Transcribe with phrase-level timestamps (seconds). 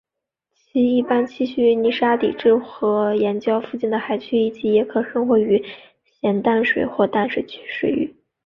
[0.55, 5.63] 其一般栖息于泥沙底质和岩礁附近的海区以及也可生活于
[6.03, 8.11] 咸淡水或淡水水域。